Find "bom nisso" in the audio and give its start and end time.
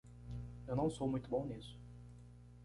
1.29-1.79